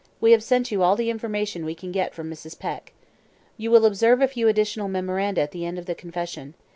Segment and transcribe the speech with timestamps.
[0.19, 2.57] We have sent you all the information we can get from Mrs.
[2.57, 2.91] Peck.
[3.55, 6.55] You will observe a few additional memoranda at the end of the confession.